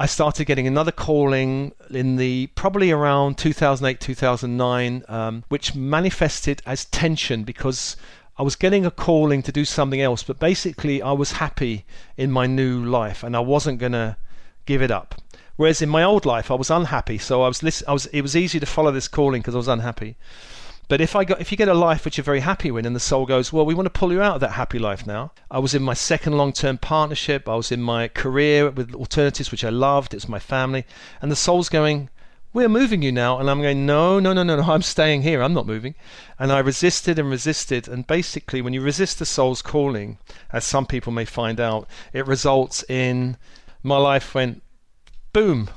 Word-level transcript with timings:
I 0.00 0.06
started 0.06 0.46
getting 0.46 0.66
another 0.66 0.92
calling 0.92 1.72
in 1.90 2.16
the 2.16 2.46
probably 2.54 2.90
around 2.90 3.36
2008, 3.36 4.00
2009, 4.00 5.04
um, 5.08 5.44
which 5.50 5.74
manifested 5.74 6.62
as 6.64 6.86
tension 6.86 7.44
because 7.44 7.98
I 8.38 8.42
was 8.42 8.56
getting 8.56 8.86
a 8.86 8.90
calling 8.90 9.42
to 9.42 9.52
do 9.52 9.66
something 9.66 10.00
else, 10.00 10.22
but 10.22 10.38
basically 10.38 11.02
I 11.02 11.12
was 11.12 11.32
happy 11.32 11.84
in 12.16 12.30
my 12.30 12.46
new 12.46 12.82
life 12.82 13.22
and 13.22 13.36
I 13.36 13.40
wasn't 13.40 13.78
going 13.78 13.92
to 13.92 14.16
give 14.64 14.80
it 14.80 14.90
up. 14.90 15.16
Whereas 15.56 15.82
in 15.82 15.90
my 15.90 16.02
old 16.02 16.24
life 16.24 16.50
I 16.50 16.54
was 16.54 16.70
unhappy, 16.70 17.18
so 17.18 17.42
I 17.42 17.48
was 17.48 17.84
I 17.86 17.92
was 17.92 18.06
it 18.06 18.22
was 18.22 18.34
easy 18.34 18.58
to 18.58 18.64
follow 18.64 18.92
this 18.92 19.06
calling 19.06 19.42
because 19.42 19.54
I 19.54 19.58
was 19.58 19.68
unhappy. 19.68 20.16
But 20.90 21.00
if 21.00 21.14
I 21.14 21.24
got 21.24 21.40
if 21.40 21.52
you 21.52 21.56
get 21.56 21.68
a 21.68 21.74
life 21.74 22.04
which 22.04 22.18
you're 22.18 22.24
very 22.24 22.40
happy 22.40 22.72
with, 22.72 22.84
and 22.84 22.96
the 22.96 23.00
soul 23.00 23.24
goes, 23.24 23.52
well, 23.52 23.64
we 23.64 23.74
want 23.74 23.86
to 23.86 23.98
pull 23.98 24.12
you 24.12 24.20
out 24.20 24.34
of 24.34 24.40
that 24.40 24.52
happy 24.52 24.80
life 24.80 25.06
now. 25.06 25.32
I 25.48 25.60
was 25.60 25.72
in 25.72 25.84
my 25.84 25.94
second 25.94 26.36
long-term 26.36 26.78
partnership. 26.78 27.48
I 27.48 27.54
was 27.54 27.70
in 27.70 27.80
my 27.80 28.08
career 28.08 28.70
with 28.70 28.92
alternatives, 28.94 29.52
which 29.52 29.64
I 29.64 29.70
loved. 29.70 30.12
It 30.12 30.16
was 30.16 30.28
my 30.28 30.40
family, 30.40 30.84
and 31.22 31.30
the 31.30 31.36
soul's 31.36 31.68
going, 31.68 32.10
we're 32.52 32.68
moving 32.68 33.02
you 33.02 33.12
now. 33.12 33.38
And 33.38 33.48
I'm 33.48 33.62
going, 33.62 33.86
no, 33.86 34.18
no, 34.18 34.32
no, 34.32 34.42
no, 34.42 34.56
no, 34.56 34.62
I'm 34.62 34.82
staying 34.82 35.22
here. 35.22 35.42
I'm 35.42 35.54
not 35.54 35.64
moving. 35.64 35.94
And 36.40 36.50
I 36.50 36.58
resisted 36.58 37.20
and 37.20 37.30
resisted. 37.30 37.86
And 37.86 38.04
basically, 38.04 38.60
when 38.60 38.72
you 38.72 38.80
resist 38.80 39.20
the 39.20 39.26
soul's 39.26 39.62
calling, 39.62 40.18
as 40.52 40.64
some 40.64 40.86
people 40.86 41.12
may 41.12 41.24
find 41.24 41.60
out, 41.60 41.88
it 42.12 42.26
results 42.26 42.82
in 42.88 43.36
my 43.84 43.96
life 43.96 44.34
went 44.34 44.62
boom. 45.32 45.70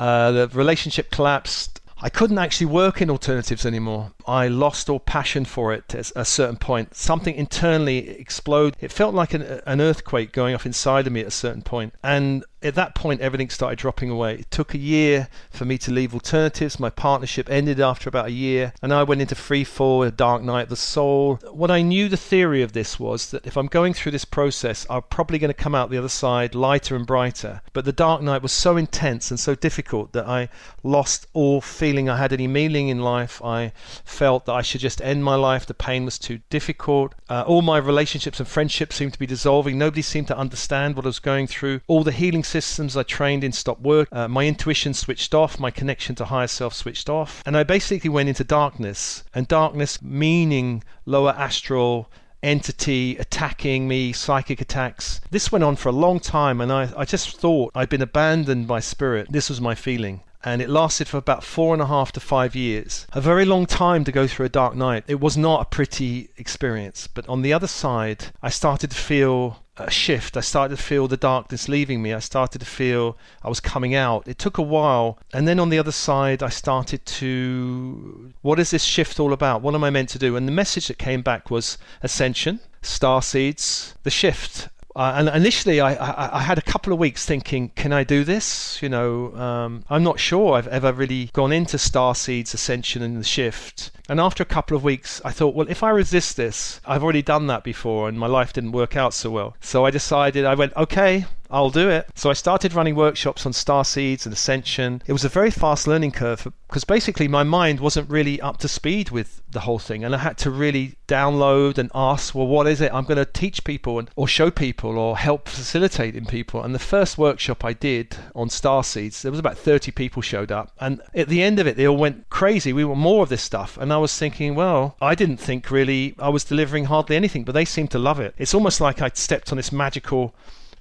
Uh, 0.00 0.32
the 0.32 0.48
relationship 0.48 1.12
collapsed. 1.12 1.80
I 2.02 2.08
couldn't 2.08 2.38
actually 2.38 2.66
work 2.66 3.02
in 3.02 3.10
alternatives 3.10 3.66
anymore. 3.66 4.12
I 4.30 4.46
lost 4.46 4.88
all 4.88 5.00
passion 5.00 5.44
for 5.44 5.74
it 5.74 5.92
at 5.92 6.12
a 6.14 6.24
certain 6.24 6.56
point. 6.56 6.94
Something 6.94 7.34
internally 7.34 8.08
exploded. 8.10 8.76
It 8.80 8.92
felt 8.92 9.12
like 9.12 9.34
an, 9.34 9.42
an 9.66 9.80
earthquake 9.80 10.30
going 10.30 10.54
off 10.54 10.64
inside 10.64 11.08
of 11.08 11.12
me 11.12 11.20
at 11.20 11.26
a 11.26 11.32
certain 11.32 11.62
point. 11.62 11.94
And 12.04 12.44
at 12.62 12.74
that 12.74 12.94
point, 12.94 13.20
everything 13.20 13.48
started 13.48 13.78
dropping 13.78 14.10
away. 14.10 14.34
It 14.34 14.50
took 14.50 14.74
a 14.74 14.78
year 14.78 15.28
for 15.50 15.64
me 15.64 15.78
to 15.78 15.90
leave 15.90 16.12
alternatives. 16.12 16.78
My 16.78 16.90
partnership 16.90 17.48
ended 17.50 17.80
after 17.80 18.08
about 18.08 18.26
a 18.26 18.32
year, 18.32 18.74
and 18.82 18.92
I 18.92 19.02
went 19.02 19.22
into 19.22 19.34
free 19.34 19.64
fall, 19.64 20.02
a 20.02 20.10
dark 20.10 20.42
night 20.42 20.64
of 20.64 20.68
the 20.68 20.76
soul. 20.76 21.40
What 21.50 21.70
I 21.70 21.82
knew 21.82 22.08
the 22.08 22.16
theory 22.16 22.62
of 22.62 22.72
this 22.72 23.00
was 23.00 23.30
that 23.30 23.46
if 23.46 23.56
I'm 23.56 23.66
going 23.66 23.94
through 23.94 24.12
this 24.12 24.26
process, 24.26 24.86
I'm 24.90 25.02
probably 25.02 25.38
going 25.38 25.48
to 25.48 25.54
come 25.54 25.74
out 25.74 25.90
the 25.90 25.98
other 25.98 26.08
side 26.08 26.54
lighter 26.54 26.94
and 26.96 27.06
brighter. 27.06 27.62
But 27.72 27.86
the 27.86 27.92
dark 27.92 28.20
night 28.20 28.42
was 28.42 28.52
so 28.52 28.76
intense 28.76 29.30
and 29.30 29.40
so 29.40 29.54
difficult 29.54 30.12
that 30.12 30.26
I 30.26 30.50
lost 30.82 31.26
all 31.32 31.60
feeling 31.60 32.08
I 32.08 32.18
had 32.18 32.32
any 32.32 32.46
meaning 32.46 32.88
in 32.88 33.00
life. 33.00 33.42
I 33.42 33.72
felt 34.20 34.44
that 34.44 34.52
I 34.52 34.60
should 34.60 34.82
just 34.82 35.00
end 35.00 35.24
my 35.24 35.34
life. 35.34 35.64
The 35.64 35.72
pain 35.72 36.04
was 36.04 36.18
too 36.18 36.40
difficult. 36.50 37.14
Uh, 37.30 37.42
all 37.46 37.62
my 37.62 37.78
relationships 37.78 38.38
and 38.38 38.46
friendships 38.46 38.96
seemed 38.96 39.14
to 39.14 39.18
be 39.18 39.24
dissolving. 39.24 39.78
Nobody 39.78 40.02
seemed 40.02 40.26
to 40.26 40.36
understand 40.36 40.94
what 40.94 41.06
I 41.06 41.08
was 41.08 41.20
going 41.20 41.46
through. 41.46 41.80
All 41.86 42.04
the 42.04 42.12
healing 42.12 42.44
systems 42.44 42.98
I 42.98 43.02
trained 43.02 43.42
in 43.44 43.52
stopped 43.52 43.80
work. 43.80 44.08
Uh, 44.12 44.28
my 44.28 44.46
intuition 44.46 44.92
switched 44.92 45.34
off. 45.34 45.58
My 45.58 45.70
connection 45.70 46.14
to 46.16 46.26
higher 46.26 46.48
self 46.48 46.74
switched 46.74 47.08
off. 47.08 47.42
And 47.46 47.56
I 47.56 47.62
basically 47.62 48.10
went 48.10 48.28
into 48.28 48.44
darkness. 48.44 49.24
And 49.32 49.48
darkness 49.48 50.02
meaning 50.02 50.84
lower 51.06 51.30
astral 51.30 52.10
entity 52.42 53.16
attacking 53.16 53.88
me, 53.88 54.12
psychic 54.12 54.60
attacks. 54.60 55.22
This 55.30 55.50
went 55.50 55.64
on 55.64 55.76
for 55.76 55.88
a 55.88 55.92
long 56.04 56.20
time, 56.20 56.60
and 56.60 56.70
I, 56.70 56.90
I 56.94 57.06
just 57.06 57.38
thought 57.38 57.72
I'd 57.74 57.88
been 57.88 58.02
abandoned 58.02 58.66
by 58.66 58.80
spirit. 58.80 59.28
This 59.30 59.48
was 59.48 59.62
my 59.62 59.74
feeling 59.74 60.20
and 60.44 60.62
it 60.62 60.70
lasted 60.70 61.08
for 61.08 61.18
about 61.18 61.44
four 61.44 61.74
and 61.74 61.82
a 61.82 61.86
half 61.86 62.12
to 62.12 62.20
five 62.20 62.54
years. 62.54 63.06
A 63.12 63.20
very 63.20 63.44
long 63.44 63.66
time 63.66 64.04
to 64.04 64.12
go 64.12 64.26
through 64.26 64.46
a 64.46 64.50
dark 64.50 64.74
night. 64.74 65.04
It 65.06 65.20
was 65.20 65.36
not 65.36 65.62
a 65.62 65.64
pretty 65.66 66.30
experience, 66.36 67.06
but 67.06 67.28
on 67.28 67.42
the 67.42 67.52
other 67.52 67.66
side, 67.66 68.26
I 68.42 68.50
started 68.50 68.90
to 68.90 68.96
feel 68.96 69.62
a 69.76 69.90
shift. 69.90 70.36
I 70.36 70.40
started 70.40 70.76
to 70.76 70.82
feel 70.82 71.08
the 71.08 71.16
darkness 71.16 71.68
leaving 71.68 72.02
me. 72.02 72.12
I 72.12 72.18
started 72.18 72.58
to 72.60 72.66
feel 72.66 73.16
I 73.42 73.48
was 73.48 73.60
coming 73.60 73.94
out. 73.94 74.28
It 74.28 74.38
took 74.38 74.58
a 74.58 74.62
while. 74.62 75.18
And 75.32 75.48
then 75.48 75.58
on 75.58 75.70
the 75.70 75.78
other 75.78 75.92
side, 75.92 76.42
I 76.42 76.48
started 76.48 77.04
to. 77.06 78.32
What 78.42 78.58
is 78.58 78.70
this 78.70 78.84
shift 78.84 79.18
all 79.18 79.32
about? 79.32 79.62
What 79.62 79.74
am 79.74 79.84
I 79.84 79.90
meant 79.90 80.10
to 80.10 80.18
do? 80.18 80.36
And 80.36 80.46
the 80.46 80.52
message 80.52 80.88
that 80.88 80.98
came 80.98 81.22
back 81.22 81.50
was 81.50 81.78
ascension, 82.02 82.60
star 82.82 83.22
seeds, 83.22 83.94
the 84.02 84.10
shift. 84.10 84.68
Uh, 84.96 85.14
and 85.16 85.28
initially, 85.28 85.80
I, 85.80 85.94
I, 85.94 86.38
I, 86.38 86.42
had 86.42 86.58
a 86.58 86.62
couple 86.62 86.92
of 86.92 86.98
weeks 86.98 87.24
thinking, 87.24 87.70
can 87.76 87.92
I 87.92 88.02
do 88.02 88.24
this? 88.24 88.82
You 88.82 88.88
know, 88.88 89.34
um, 89.36 89.84
I'm 89.88 90.02
not 90.02 90.18
sure 90.18 90.54
I've 90.54 90.66
ever 90.66 90.92
really 90.92 91.30
gone 91.32 91.52
into 91.52 91.78
Star 91.78 92.14
Seeds 92.14 92.54
Ascension 92.54 93.00
and 93.02 93.16
the 93.16 93.24
Shift. 93.24 93.92
And 94.08 94.18
after 94.18 94.42
a 94.42 94.46
couple 94.46 94.76
of 94.76 94.82
weeks, 94.82 95.20
I 95.24 95.30
thought, 95.30 95.54
well, 95.54 95.68
if 95.70 95.84
I 95.84 95.90
resist 95.90 96.36
this, 96.36 96.80
I've 96.84 97.04
already 97.04 97.22
done 97.22 97.46
that 97.46 97.62
before 97.62 98.08
and 98.08 98.18
my 98.18 98.26
life 98.26 98.52
didn't 98.52 98.72
work 98.72 98.96
out 98.96 99.14
so 99.14 99.30
well. 99.30 99.56
So 99.60 99.86
I 99.86 99.90
decided, 99.90 100.44
I 100.44 100.54
went, 100.56 100.74
okay, 100.76 101.26
I'll 101.50 101.70
do 101.70 101.88
it. 101.88 102.06
So 102.14 102.30
I 102.30 102.34
started 102.34 102.74
running 102.74 102.94
workshops 102.94 103.44
on 103.44 103.52
star 103.52 103.84
seeds 103.84 104.26
and 104.26 104.32
ascension. 104.32 105.02
It 105.06 105.12
was 105.12 105.24
a 105.24 105.28
very 105.28 105.50
fast 105.50 105.86
learning 105.86 106.12
curve 106.12 106.46
because 106.68 106.84
basically 106.84 107.26
my 107.26 107.42
mind 107.42 107.80
wasn't 107.80 108.08
really 108.08 108.40
up 108.40 108.58
to 108.58 108.68
speed 108.68 109.10
with 109.10 109.42
the 109.50 109.60
whole 109.60 109.80
thing, 109.80 110.04
and 110.04 110.14
I 110.14 110.18
had 110.18 110.38
to 110.38 110.50
really 110.50 110.94
download 111.08 111.78
and 111.78 111.90
ask, 111.92 112.32
well, 112.34 112.46
what 112.46 112.68
is 112.68 112.80
it 112.80 112.94
I'm 112.94 113.04
going 113.04 113.16
to 113.16 113.24
teach 113.24 113.64
people 113.64 113.98
and, 113.98 114.08
or 114.14 114.28
show 114.28 114.52
people 114.52 114.96
or 114.96 115.18
help 115.18 115.48
facilitate 115.48 116.14
in 116.14 116.26
people? 116.26 116.62
And 116.62 116.72
the 116.72 116.78
first 116.78 117.18
workshop 117.18 117.64
I 117.64 117.72
did 117.72 118.16
on 118.36 118.48
star 118.48 118.84
seeds, 118.84 119.22
there 119.22 119.32
was 119.32 119.40
about 119.40 119.58
30 119.58 119.90
people 119.90 120.22
showed 120.22 120.52
up, 120.52 120.70
and 120.78 121.02
at 121.14 121.28
the 121.28 121.42
end 121.42 121.58
of 121.58 121.66
it, 121.66 121.76
they 121.76 121.88
all 121.88 121.96
went 121.96 122.30
crazy. 122.30 122.72
We 122.72 122.84
want 122.84 123.00
more 123.00 123.24
of 123.24 123.28
this 123.28 123.42
stuff, 123.42 123.76
and 123.76 123.92
I 123.92 123.96
was 123.96 124.16
thinking, 124.16 124.54
well, 124.54 124.96
I 125.00 125.16
didn't 125.16 125.38
think 125.38 125.70
really 125.72 126.14
I 126.20 126.28
was 126.28 126.44
delivering 126.44 126.84
hardly 126.84 127.16
anything, 127.16 127.42
but 127.42 127.52
they 127.52 127.64
seemed 127.64 127.90
to 127.90 127.98
love 127.98 128.20
it. 128.20 128.34
It's 128.38 128.54
almost 128.54 128.80
like 128.80 129.02
I'd 129.02 129.16
stepped 129.16 129.50
on 129.50 129.56
this 129.56 129.72
magical 129.72 130.34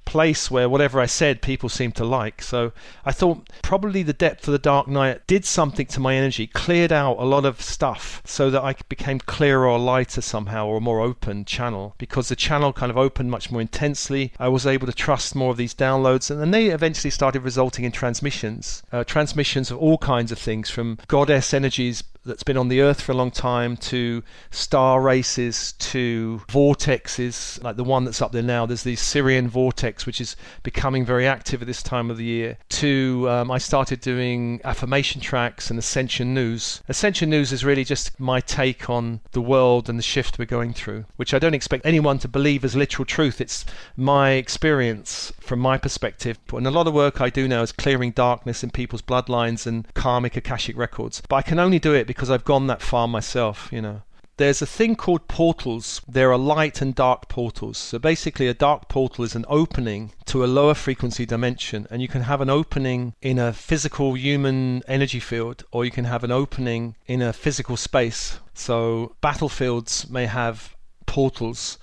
place 0.06 0.50
where 0.50 0.68
whatever 0.68 1.00
I 1.00 1.06
said 1.06 1.42
people 1.42 1.70
seemed 1.70 1.96
to 1.98 2.06
like. 2.06 2.42
So 2.42 2.72
I 3.06 3.12
thought 3.12 3.50
probably 3.62 4.02
the 4.04 4.14
depth 4.14 4.48
of 4.48 4.52
the 4.52 4.58
Dark 4.58 4.88
Night 4.88 5.26
did 5.28 5.46
something 5.46 5.86
to 5.88 6.00
my 6.00 6.16
energy, 6.16 6.48
cleared 6.48 6.92
out 6.92 7.18
a 7.20 7.26
lot 7.26 7.46
of 7.46 7.62
stuff 7.62 8.22
so 8.26 8.50
that 8.50 8.64
I 8.64 8.76
became 8.90 9.20
clearer 9.20 9.68
or 9.68 9.78
lighter 9.78 10.22
somehow 10.22 10.68
or 10.68 10.78
a 10.78 10.82
more 10.82 11.02
open 11.02 11.46
channel 11.46 11.94
because 11.98 12.30
the 12.30 12.36
channel 12.36 12.74
kind 12.74 12.90
of 12.90 12.98
opened 12.98 13.30
much 13.30 13.52
more 13.52 13.62
intensely. 13.62 14.34
I 14.40 14.48
was 14.48 14.66
able 14.66 14.88
to 14.88 14.94
trust 14.94 15.36
more 15.36 15.52
of 15.52 15.58
these 15.58 15.76
downloads 15.76 16.32
and 16.32 16.42
then 16.42 16.52
they 16.52 16.68
eventually 16.68 17.12
started 17.12 17.44
resulting 17.44 17.86
in 17.86 17.92
transmissions, 17.92 18.82
uh, 18.92 19.04
transmissions 19.04 19.70
of 19.70 19.78
all 19.78 19.98
kinds 20.00 20.32
of 20.32 20.40
things 20.40 20.70
from 20.70 20.98
goddess 21.08 21.54
energies 21.54 22.04
that's 22.30 22.44
been 22.44 22.58
on 22.58 22.70
the 22.70 22.82
Earth 22.82 23.02
for 23.02 23.12
a 23.12 23.16
long 23.16 23.32
time 23.32 23.76
to 23.76 24.24
star 24.52 25.02
races 25.02 25.74
to 25.74 26.42
vortexes, 26.48 27.62
like 27.64 27.76
the 27.76 27.84
one 27.84 28.06
that's 28.06 28.22
up 28.22 28.32
there 28.32 28.42
now. 28.42 28.66
There's 28.66 28.84
the 28.84 28.96
Sirian 28.96 29.48
vortex, 29.48 30.06
which 30.06 30.22
is 30.22 30.36
becoming 30.64 31.06
very 31.06 31.28
active 31.28 31.62
at 31.62 31.68
this 31.68 31.84
time 31.84 32.10
of 32.10 32.18
the 32.18 32.26
year. 32.26 32.58
To 32.70 33.28
um, 33.30 33.52
I 33.52 33.58
started 33.58 34.00
doing 34.00 34.62
affirmation 34.64 35.22
tracks 35.22 35.70
and 35.70 35.80
Ascension 35.80 36.34
News. 36.34 36.82
Ascension 36.88 37.30
News 37.30 37.52
is 37.52 37.66
really 37.66 37.84
just 37.84 38.20
my 38.20 38.40
take 38.40 38.90
on 38.90 39.22
the 39.32 39.42
world 39.42 39.90
and 39.90 39.98
the 39.98 40.04
shift 40.04 40.38
we're 40.38 40.46
going 40.46 40.74
through, 40.74 41.06
which 41.16 41.34
I 41.34 41.40
don't 41.40 41.54
expect 41.54 41.86
anyone 41.86 42.20
to 42.20 42.28
believe 42.28 42.64
as 42.64 42.76
literal 42.76 43.06
truth. 43.06 43.42
It's 43.42 43.66
my 43.98 44.32
experience 44.32 45.34
from 45.40 45.60
my 45.60 45.78
perspective. 45.78 46.38
And 46.54 46.68
a 46.68 46.72
lot 46.72 46.88
of 46.88 46.94
work 46.94 47.22
I 47.22 47.30
do 47.30 47.48
now 47.48 47.64
is 47.64 47.72
clearing 47.72 48.12
darkness 48.12 48.64
in 48.64 48.70
people's 48.70 49.02
bloodlines 49.02 49.66
and 49.66 49.92
karmic 49.96 50.38
akashic 50.38 50.78
records. 50.78 51.22
But 51.28 51.38
I 51.38 51.42
can 51.42 51.60
only 51.60 51.80
do 51.80 51.94
it 51.94 52.06
because 52.06 52.19
I've 52.28 52.44
gone 52.44 52.68
that 52.68 52.82
far 52.82 53.08
myself, 53.08 53.70
you 53.72 53.82
know. 53.82 54.02
There's 54.38 54.62
a 54.62 54.66
thing 54.66 54.96
called 54.96 55.28
portals. 55.28 56.02
There 56.08 56.32
are 56.32 56.38
light 56.38 56.82
and 56.82 56.96
dark 56.96 57.28
portals. 57.28 57.78
So 57.78 58.00
basically, 58.00 58.48
a 58.48 58.54
dark 58.54 58.88
portal 58.88 59.24
is 59.26 59.36
an 59.36 59.46
opening 59.48 60.14
to 60.26 60.44
a 60.44 60.48
lower 60.48 60.74
frequency 60.74 61.26
dimension, 61.26 61.86
and 61.92 62.02
you 62.02 62.08
can 62.08 62.22
have 62.22 62.40
an 62.40 62.50
opening 62.50 63.14
in 63.22 63.38
a 63.38 63.54
physical 63.54 64.16
human 64.16 64.82
energy 64.88 65.20
field, 65.20 65.64
or 65.72 65.86
you 65.86 65.92
can 65.92 66.06
have 66.06 66.24
an 66.24 66.32
opening 66.32 66.96
in 67.06 67.22
a 67.22 67.34
physical 67.34 67.76
space. 67.76 68.40
So 68.54 69.16
battlefields 69.22 70.10
may 70.10 70.26
have 70.26 70.76
portals 71.06 71.78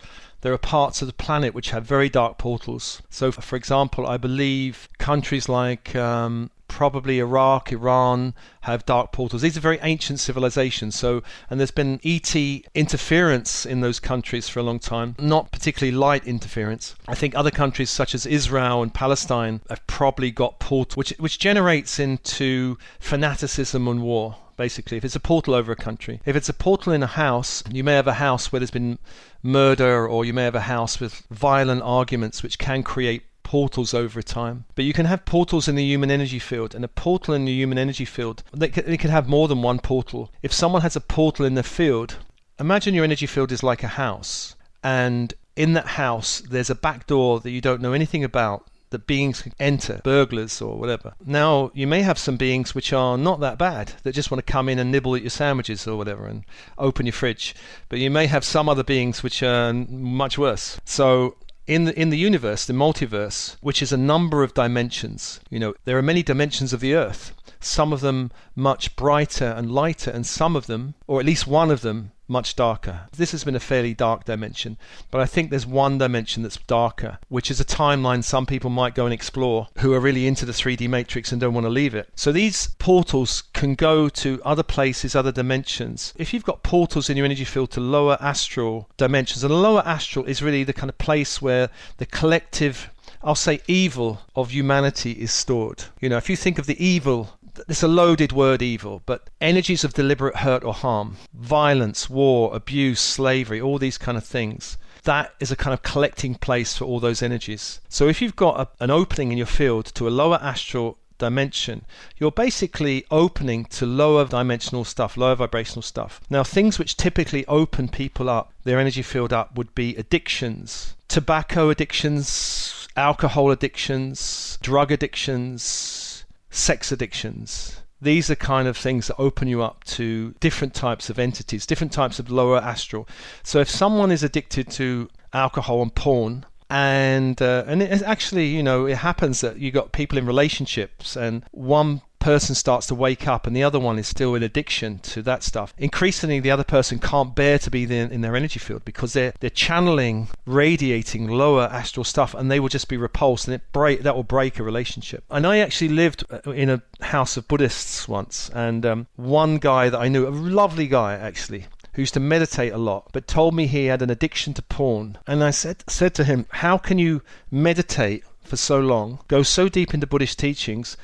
there 0.47 0.53
are 0.53 0.58
parts 0.58 1.03
of 1.03 1.08
the 1.08 1.14
planet 1.14 1.54
which 1.54 1.70
have 1.70 1.84
very 1.84 2.08
dark 2.08 2.38
portals. 2.38 3.03
So, 3.10 3.32
for 3.32 3.56
example, 3.56 4.06
I 4.06 4.16
believe 4.16 4.88
countries 4.98 5.48
like 5.48 5.97
um, 5.97 6.50
probably 6.69 7.18
Iraq, 7.18 7.72
Iran 7.72 8.34
have 8.63 8.86
dark 8.86 9.13
portals. 9.13 9.42
These 9.42 9.57
are 9.57 9.60
very 9.60 9.78
ancient 9.83 10.21
civilizations. 10.21 10.97
So, 10.97 11.22
and 11.48 11.60
there's 11.60 11.71
been 11.71 12.01
ET 12.04 12.34
interference 12.74 13.66
in 13.66 13.80
those 13.80 14.01
countries 14.01 14.48
for 14.48 14.60
a 14.60 14.63
long 14.63 14.78
time, 14.78 15.15
not 15.18 15.53
particularly 15.53 15.97
light 15.97 16.27
interference. 16.27 16.95
I 17.09 17.15
think 17.15 17.34
other 17.34 17.51
countries 17.51 17.91
such 17.91 18.15
as 18.15 18.27
Israel 18.27 18.83
and 18.83 18.92
Palestine 18.92 19.60
have 19.68 19.86
probably 19.86 20.30
got 20.30 20.59
portals, 20.59 20.97
which 20.97 21.10
which 21.18 21.39
generates 21.39 21.98
into 21.98 22.77
fanaticism 22.98 23.89
and 23.89 24.03
war 24.03 24.36
basically. 24.57 24.97
If 24.97 25.04
it's 25.04 25.16
a 25.16 25.21
portal 25.21 25.54
over 25.54 25.72
a 25.72 25.77
country, 25.77 26.21
if 26.24 26.34
it's 26.34 26.48
a 26.48 26.54
portal 26.54 26.92
in 26.92 27.03
a 27.03 27.07
house, 27.07 27.62
you 27.71 27.84
may 27.84 27.95
have 27.95 28.07
a 28.07 28.15
house 28.15 28.51
where 28.51 28.60
there's 28.60 28.71
been 28.71 28.98
murder, 29.42 30.07
or 30.09 30.24
you 30.24 30.33
may 30.33 30.45
have 30.45 30.54
a 30.54 30.60
house 30.60 30.98
with 30.98 31.27
violent 31.30 31.83
arguments, 31.83 32.42
which 32.42 32.59
can 32.59 32.83
create 32.83 33.22
portals 33.47 33.95
over 33.95 34.21
time. 34.22 34.65
But 34.75 34.84
you 34.84 34.93
can 34.93 35.07
have 35.07 35.25
portals 35.25 35.69
in 35.69 35.77
the 35.77 35.84
human 35.84 36.10
energy 36.10 36.41
field, 36.41 36.75
and 36.75 36.84
a 36.84 36.89
portal 36.89 37.33
in 37.33 37.45
the 37.45 37.53
human 37.53 37.78
energy 37.78 38.04
field, 38.04 38.43
they 38.53 38.69
can 38.69 39.10
have 39.10 39.28
more 39.28 39.47
than 39.47 39.63
one 39.63 39.78
portal. 39.78 40.33
If 40.43 40.53
someone 40.53 40.83
has 40.83 40.97
a 40.97 41.01
portal 41.01 41.47
in 41.47 41.54
their 41.54 41.63
field, 41.63 42.16
imagine 42.59 42.93
your 42.93 43.04
energy 43.04 43.27
field 43.27 43.53
is 43.53 43.63
like 43.63 43.84
a 43.84 43.98
house, 44.04 44.57
and 44.83 45.33
in 45.54 45.75
that 45.75 45.87
house 45.87 46.41
there's 46.41 46.71
a 46.71 46.75
back 46.75 47.07
door 47.07 47.39
that 47.39 47.53
you 47.53 47.60
don't 47.60 47.81
know 47.81 47.93
anything 47.93 48.25
about 48.25 48.66
that 48.91 49.07
beings 49.07 49.43
can 49.43 49.53
enter, 49.60 50.01
burglars 50.03 50.60
or 50.60 50.77
whatever. 50.77 51.15
Now, 51.25 51.71
you 51.72 51.87
may 51.87 52.03
have 52.03 52.19
some 52.19 52.37
beings 52.37 52.75
which 52.75 52.93
are 52.93 53.16
not 53.16 53.39
that 53.41 53.59
bad, 53.59 53.93
that 54.03 54.15
just 54.15 54.33
want 54.33 54.45
to 54.45 54.53
come 54.53 54.69
in 54.69 54.81
and 54.81 54.91
nibble 54.91 55.15
at 55.15 55.22
your 55.22 55.31
sandwiches 55.31 55.87
or 55.87 55.97
whatever 55.97 56.27
and 56.27 56.45
open 56.78 57.07
your 57.07 57.13
fridge. 57.13 57.54
But 57.89 58.01
you 58.01 58.10
may 58.10 58.27
have 58.27 58.45
some 58.45 58.69
other 58.69 58.84
beings 58.84 59.22
which 59.22 59.43
are 59.43 59.72
much 59.72 60.37
worse. 60.37 60.81
So 60.84 61.37
in 61.66 61.84
the 61.84 62.01
in 62.01 62.10
the 62.10 62.18
universe, 62.18 62.65
the 62.66 62.72
multiverse, 62.72 63.57
which 63.60 63.83
is 63.83 63.92
a 63.92 63.97
number 63.97 64.42
of 64.42 64.54
dimensions. 64.54 65.41
You 65.51 65.59
know, 65.59 65.74
there 65.84 65.98
are 65.98 66.03
many 66.03 66.22
dimensions 66.22 66.72
of 66.72 66.80
the 66.80 66.95
Earth. 66.95 67.33
Some 67.60 67.92
of 67.92 68.00
them 68.00 68.30
much 68.54 68.97
brighter 68.97 69.54
and 69.56 69.70
lighter, 69.70 70.10
and 70.10 70.26
some 70.26 70.56
of 70.56 70.66
them, 70.66 70.94
or 71.06 71.20
at 71.20 71.26
least 71.26 71.47
one 71.47 71.70
of 71.70 71.80
them, 71.80 72.12
much 72.28 72.56
darker. 72.56 73.08
This 73.16 73.32
has 73.32 73.44
been 73.44 73.54
a 73.54 73.60
fairly 73.60 73.94
dark 73.94 74.24
dimension, 74.24 74.78
but 75.10 75.20
I 75.20 75.26
think 75.26 75.50
there's 75.50 75.66
one 75.66 75.98
dimension 75.98 76.42
that's 76.42 76.56
darker, 76.56 77.18
which 77.28 77.50
is 77.50 77.60
a 77.60 77.64
timeline 77.64 78.24
some 78.24 78.47
people 78.47 78.70
might 78.70 78.94
go 78.94 79.04
and 79.04 79.14
explore 79.14 79.68
who 79.78 79.94
are 79.94 80.00
really 80.00 80.26
into 80.26 80.44
the 80.44 80.53
3D 80.53 80.88
matrix 80.88 81.30
and 81.30 81.41
don't 81.41 81.54
want 81.54 81.66
to 81.66 81.70
leave 81.70 81.94
it. 81.94 82.08
So 82.14 82.32
these 82.32 82.68
portals 82.78 83.44
can 83.53 83.74
go 83.74 84.09
to 84.09 84.42
other 84.44 84.62
places, 84.62 85.14
other 85.14 85.32
dimensions. 85.32 86.12
If 86.16 86.34
you've 86.34 86.44
got 86.44 86.62
portals 86.62 87.09
in 87.09 87.16
your 87.16 87.26
energy 87.26 87.44
field 87.44 87.70
to 87.72 87.80
lower 87.80 88.18
astral 88.20 88.88
dimensions, 88.97 89.44
and 89.44 89.50
the 89.50 89.56
lower 89.56 89.82
astral 89.86 90.24
is 90.24 90.42
really 90.42 90.64
the 90.64 90.72
kind 90.72 90.91
of 90.91 90.98
place 90.98 91.41
where 91.41 91.70
the 91.98 92.06
collective 92.06 92.91
I'll 93.22 93.34
say 93.34 93.60
evil 93.66 94.20
of 94.36 94.52
humanity 94.52 95.12
is 95.12 95.32
stored. 95.32 95.84
You 96.00 96.09
know, 96.09 96.16
if 96.16 96.30
you 96.30 96.36
think 96.36 96.59
of 96.59 96.66
the 96.66 96.84
evil 96.84 97.30
it's 97.68 97.82
a 97.82 97.88
loaded 97.88 98.32
word 98.32 98.62
evil, 98.62 99.03
but 99.06 99.30
energies 99.41 99.84
of 99.84 99.94
deliberate 99.94 100.36
hurt 100.36 100.64
or 100.64 100.74
harm, 100.74 101.16
violence, 101.34 102.10
war, 102.10 102.54
abuse, 102.54 103.00
slavery, 103.00 103.60
all 103.60 103.78
these 103.78 103.98
kind 103.98 104.18
of 104.18 104.24
things. 104.24 104.78
That 105.04 105.34
is 105.38 105.53
a 105.53 105.56
kind 105.56 105.72
of 105.72 105.82
collecting 105.82 106.34
place 106.34 106.76
for 106.76 106.84
all 106.84 107.00
those 107.00 107.22
energies. 107.22 107.80
So 107.88 108.08
if 108.08 108.20
you've 108.20 108.36
got 108.36 108.60
a, 108.60 108.84
an 108.84 108.91
opening 108.91 109.30
in 109.30 109.38
your 109.38 109.47
field 109.47 109.86
to 109.94 110.08
a 110.08 110.10
lower 110.10 110.38
astral 110.42 110.98
dimension, 111.18 111.84
you're 112.18 112.32
basically 112.32 113.04
opening 113.10 113.64
to 113.66 113.86
lower 113.86 114.24
dimensional 114.24 114.84
stuff, 114.84 115.16
lower 115.16 115.34
vibrational 115.34 115.82
stuff. 115.82 116.20
Now, 116.28 116.42
things 116.44 116.78
which 116.78 116.97
typically 116.97 117.47
open 117.47 117.88
people 117.88 118.28
up, 118.28 118.52
their 118.64 118.78
energy 118.78 119.02
field 119.02 119.32
up, 119.32 119.56
would 119.56 119.74
be 119.74 119.97
addictions, 119.97 120.94
tobacco 121.09 121.70
addictions, 121.70 122.88
alcohol 122.97 123.50
addictions, 123.50 124.59
drug 124.62 124.91
addictions, 124.91 126.05
sex 126.51 126.93
addictions. 126.93 127.83
These 128.01 128.31
are 128.31 128.37
kind 128.37 128.69
of 128.69 128.77
things 128.77 129.07
that 129.07 129.16
open 129.19 129.48
you 129.48 129.63
up 129.63 129.84
to 129.84 130.34
different 130.39 130.75
types 130.75 131.09
of 131.09 131.19
entities, 131.19 131.65
different 131.65 131.93
types 131.93 132.19
of 132.19 132.31
lower 132.31 132.59
astral. 132.59 133.09
So 133.43 133.60
if 133.60 133.71
someone 133.71 134.10
is 134.10 134.22
addicted 134.22 134.71
to 134.72 135.09
alcohol 135.33 135.83
and 135.83 135.95
porn, 135.95 136.45
and 136.69 137.41
uh, 137.41 137.65
and 137.66 137.81
it 137.83 138.03
actually 138.03 138.47
you 138.47 138.63
know 138.63 138.87
it 138.87 138.98
happens 138.98 139.41
that 139.41 139.59
you 139.59 139.71
got 139.71 139.93
people 139.93 140.19
in 140.19 140.27
relationships 140.27 141.16
and 141.16 141.45
one 141.53 142.03
person 142.26 142.56
starts 142.56 142.88
to 142.88 142.94
wake 142.96 143.28
up 143.28 143.46
and 143.46 143.54
the 143.54 143.62
other 143.62 143.78
one 143.78 144.00
is 144.00 144.08
still 144.08 144.34
in 144.34 144.42
addiction 144.42 144.98
to 144.98 145.22
that 145.22 145.44
stuff, 145.44 145.72
increasingly 145.78 146.40
the 146.40 146.50
other 146.50 146.64
person 146.64 146.98
can't 146.98 147.36
bear 147.36 147.56
to 147.56 147.70
be 147.70 147.84
in 147.84 148.20
their 148.20 148.34
energy 148.34 148.58
field 148.58 148.84
because 148.84 149.12
they're 149.12 149.32
they're 149.38 149.48
channeling, 149.48 150.26
radiating 150.44 151.28
lower 151.28 151.68
astral 151.70 152.02
stuff, 152.02 152.34
and 152.34 152.50
they 152.50 152.58
will 152.58 152.68
just 152.68 152.88
be 152.88 152.96
repulsed, 152.96 153.46
and 153.46 153.54
it 153.54 153.62
break 153.72 154.02
that 154.02 154.16
will 154.16 154.24
break 154.24 154.58
a 154.58 154.64
relationship. 154.64 155.22
And 155.30 155.46
I 155.46 155.58
actually 155.58 155.90
lived 155.90 156.24
uh, 156.28 156.50
in 156.50 156.68
a 156.68 156.82
house 157.00 157.36
of 157.36 157.46
Buddhists 157.46 158.08
once, 158.08 158.50
and 158.52 158.84
um, 158.84 159.06
one 159.14 159.58
guy 159.58 159.88
that 159.88 160.00
I 160.00 160.08
knew, 160.08 160.26
a 160.26 160.30
lovely 160.30 160.88
guy 160.88 161.14
actually, 161.14 161.66
who 161.92 162.02
used 162.02 162.14
to 162.14 162.20
meditate 162.34 162.72
a 162.72 162.78
lot, 162.90 163.08
but 163.12 163.28
told 163.28 163.54
me 163.54 163.68
he 163.68 163.86
had 163.86 164.02
an 164.02 164.10
addiction 164.10 164.52
to 164.54 164.62
porn. 164.62 165.16
And 165.28 165.44
I 165.44 165.52
said 165.52 165.84
said 165.86 166.12
to 166.16 166.24
him, 166.24 166.46
"How 166.50 166.76
can 166.76 166.98
you 166.98 167.22
meditate 167.52 168.24
for 168.42 168.56
so 168.56 168.80
long, 168.80 169.20
go 169.28 169.44
so 169.44 169.68
deep 169.68 169.94
into 169.94 170.08
Buddhist 170.08 170.40
teachings, 170.40 170.96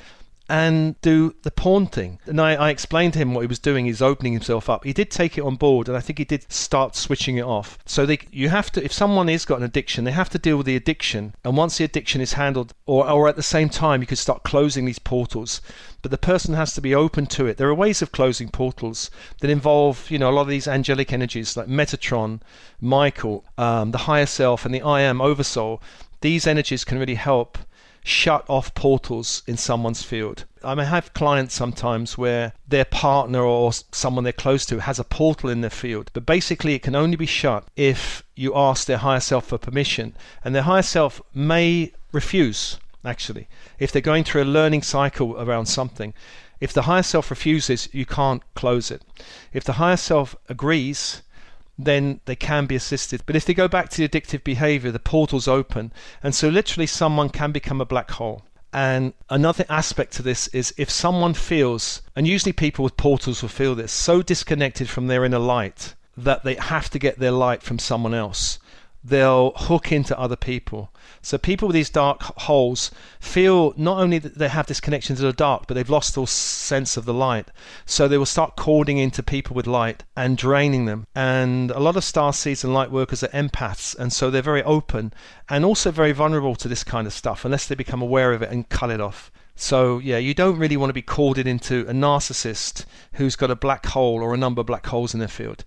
and 0.49 0.99
do 1.01 1.33
the 1.43 1.51
porn 1.51 1.87
thing. 1.87 2.19
And 2.25 2.39
I, 2.39 2.55
I, 2.55 2.69
explained 2.69 3.13
to 3.13 3.19
him 3.19 3.33
what 3.33 3.41
he 3.41 3.47
was 3.47 3.59
doing. 3.59 3.85
He's 3.85 4.01
opening 4.01 4.33
himself 4.33 4.69
up. 4.69 4.83
He 4.83 4.91
did 4.91 5.09
take 5.09 5.37
it 5.37 5.43
on 5.43 5.55
board, 5.55 5.87
and 5.87 5.95
I 5.95 6.01
think 6.01 6.19
he 6.19 6.25
did 6.25 6.51
start 6.51 6.97
switching 6.97 7.37
it 7.37 7.43
off. 7.43 7.77
So 7.85 8.05
they, 8.05 8.19
you 8.29 8.49
have 8.49 8.69
to, 8.73 8.83
if 8.83 8.91
someone 8.91 9.29
has 9.29 9.45
got 9.45 9.59
an 9.59 9.63
addiction, 9.63 10.03
they 10.03 10.11
have 10.11 10.29
to 10.31 10.37
deal 10.37 10.57
with 10.57 10.65
the 10.65 10.75
addiction. 10.75 11.33
And 11.45 11.55
once 11.55 11.77
the 11.77 11.85
addiction 11.85 12.19
is 12.19 12.33
handled, 12.33 12.73
or, 12.85 13.09
or 13.09 13.29
at 13.29 13.37
the 13.37 13.43
same 13.43 13.69
time, 13.69 14.01
you 14.01 14.07
could 14.07 14.17
start 14.17 14.43
closing 14.43 14.83
these 14.83 14.99
portals. 14.99 15.61
But 16.01 16.11
the 16.11 16.17
person 16.17 16.53
has 16.55 16.73
to 16.73 16.81
be 16.81 16.93
open 16.93 17.25
to 17.27 17.45
it. 17.45 17.55
There 17.55 17.69
are 17.69 17.73
ways 17.73 18.01
of 18.01 18.11
closing 18.11 18.49
portals 18.49 19.09
that 19.39 19.49
involve, 19.49 20.11
you 20.11 20.19
know, 20.19 20.29
a 20.29 20.33
lot 20.33 20.41
of 20.41 20.49
these 20.49 20.67
angelic 20.67 21.13
energies 21.13 21.55
like 21.55 21.67
Metatron, 21.67 22.41
Michael, 22.81 23.45
um, 23.57 23.91
the 23.91 23.99
higher 23.99 24.25
self, 24.25 24.65
and 24.65 24.75
the 24.75 24.81
I 24.81 25.01
am 25.01 25.21
oversoul. 25.21 25.81
These 26.19 26.45
energies 26.47 26.83
can 26.83 26.99
really 26.99 27.15
help 27.15 27.57
shut 28.03 28.45
off 28.49 28.73
portals 28.73 29.43
in 29.47 29.57
someone's 29.57 30.03
field. 30.03 30.45
I 30.63 30.75
may 30.75 30.85
have 30.85 31.13
clients 31.13 31.53
sometimes 31.55 32.17
where 32.17 32.53
their 32.67 32.85
partner 32.85 33.41
or 33.41 33.71
someone 33.91 34.23
they're 34.23 34.33
close 34.33 34.65
to 34.67 34.79
has 34.79 34.99
a 34.99 35.03
portal 35.03 35.49
in 35.49 35.61
their 35.61 35.69
field, 35.69 36.09
but 36.13 36.25
basically 36.25 36.73
it 36.73 36.83
can 36.83 36.95
only 36.95 37.15
be 37.15 37.25
shut 37.25 37.65
if 37.75 38.23
you 38.35 38.55
ask 38.55 38.87
their 38.87 38.97
higher 38.97 39.19
self 39.19 39.47
for 39.47 39.57
permission, 39.57 40.15
and 40.43 40.53
their 40.53 40.63
higher 40.63 40.81
self 40.81 41.21
may 41.33 41.91
refuse. 42.11 42.77
Actually, 43.05 43.49
if 43.79 43.91
they're 43.91 44.01
going 44.01 44.23
through 44.23 44.43
a 44.43 44.45
learning 44.45 44.81
cycle 44.81 45.37
around 45.37 45.65
something, 45.65 46.13
if 46.61 46.71
the 46.71 46.83
higher 46.83 47.03
self 47.03 47.29
refuses, 47.29 47.89
you 47.91 48.05
can't 48.05 48.41
close 48.53 48.89
it. 48.89 49.01
If 49.51 49.65
the 49.65 49.73
higher 49.73 49.97
self 49.97 50.35
agrees, 50.47 51.21
then 51.77 52.19
they 52.25 52.35
can 52.35 52.65
be 52.65 52.75
assisted. 52.75 53.23
But 53.25 53.35
if 53.35 53.45
they 53.45 53.53
go 53.53 53.67
back 53.67 53.89
to 53.89 53.97
the 53.97 54.07
addictive 54.07 54.43
behavior, 54.43 54.91
the 54.91 54.99
portal's 54.99 55.47
open. 55.47 55.91
And 56.21 56.35
so, 56.35 56.49
literally, 56.49 56.87
someone 56.87 57.29
can 57.29 57.51
become 57.51 57.81
a 57.81 57.85
black 57.85 58.11
hole. 58.11 58.43
And 58.71 59.13
another 59.29 59.65
aspect 59.69 60.13
to 60.13 60.23
this 60.23 60.47
is 60.49 60.73
if 60.77 60.89
someone 60.89 61.35
feels, 61.35 62.01
and 62.15 62.27
usually 62.27 62.53
people 62.53 62.83
with 62.83 62.97
portals 62.97 63.41
will 63.41 63.49
feel 63.49 63.75
this, 63.75 63.91
so 63.91 64.21
disconnected 64.23 64.89
from 64.89 65.07
their 65.07 65.23
inner 65.23 65.39
light 65.39 65.93
that 66.17 66.43
they 66.43 66.55
have 66.55 66.89
to 66.89 66.99
get 66.99 67.19
their 67.19 67.31
light 67.31 67.61
from 67.61 67.79
someone 67.79 68.13
else 68.13 68.59
they'll 69.03 69.51
hook 69.51 69.91
into 69.91 70.17
other 70.17 70.35
people. 70.35 70.89
So 71.21 71.37
people 71.37 71.67
with 71.67 71.75
these 71.75 71.89
dark 71.89 72.21
holes 72.21 72.91
feel 73.19 73.73
not 73.77 73.99
only 73.99 74.17
that 74.19 74.37
they 74.37 74.47
have 74.47 74.67
this 74.67 74.79
connection 74.79 75.15
to 75.15 75.21
the 75.21 75.33
dark, 75.33 75.67
but 75.67 75.73
they've 75.73 75.89
lost 75.89 76.17
all 76.17 76.25
sense 76.25 76.97
of 76.97 77.05
the 77.05 77.13
light. 77.13 77.49
So 77.85 78.07
they 78.07 78.17
will 78.17 78.25
start 78.25 78.55
cording 78.55 78.97
into 78.97 79.23
people 79.23 79.55
with 79.55 79.67
light 79.67 80.03
and 80.15 80.37
draining 80.37 80.85
them. 80.85 81.07
And 81.15 81.71
a 81.71 81.79
lot 81.79 81.97
of 81.97 82.03
star 82.03 82.33
seeds 82.33 82.63
and 82.63 82.73
light 82.73 82.91
workers 82.91 83.23
are 83.23 83.29
empaths, 83.29 83.97
and 83.97 84.11
so 84.11 84.29
they're 84.29 84.41
very 84.41 84.63
open 84.63 85.13
and 85.49 85.65
also 85.65 85.91
very 85.91 86.11
vulnerable 86.11 86.55
to 86.55 86.67
this 86.67 86.83
kind 86.83 87.07
of 87.07 87.13
stuff 87.13 87.45
unless 87.45 87.67
they 87.67 87.75
become 87.75 88.01
aware 88.01 88.33
of 88.33 88.41
it 88.41 88.51
and 88.51 88.69
cut 88.69 88.89
it 88.89 89.01
off. 89.01 89.31
So 89.55 89.99
yeah, 89.99 90.17
you 90.17 90.33
don't 90.33 90.57
really 90.57 90.77
want 90.77 90.89
to 90.89 90.93
be 90.93 91.01
corded 91.01 91.45
into 91.45 91.81
a 91.81 91.93
narcissist 91.93 92.85
who's 93.13 93.35
got 93.35 93.51
a 93.51 93.55
black 93.55 93.85
hole 93.85 94.21
or 94.23 94.33
a 94.33 94.37
number 94.37 94.61
of 94.61 94.67
black 94.67 94.87
holes 94.87 95.13
in 95.13 95.19
their 95.19 95.27
field. 95.27 95.63